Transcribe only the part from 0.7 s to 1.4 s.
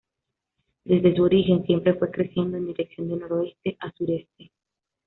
Desde su